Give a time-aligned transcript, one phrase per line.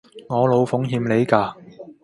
[0.29, 1.55] 我老奉欠你架？